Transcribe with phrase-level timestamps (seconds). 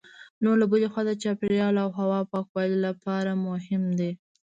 [0.43, 4.11] نو له بلې خوا د چاپېریال او هوا پاکوالي لپاره مهم دي.